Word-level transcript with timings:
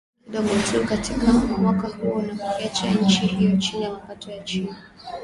na 0.31 0.39
limeongezeka 0.39 0.97
kidogo 0.97 1.31
tu 1.31 1.37
katika 1.45 1.57
mwaka 1.61 1.87
huo, 1.87 2.21
na 2.21 2.35
kuiacha 2.35 2.91
nchi 2.93 3.25
hiyo 3.27 3.57
chini 3.57 3.83
ya 3.83 3.89
mapato 3.93 4.31
ya 4.31 4.43
chini. 4.43 4.75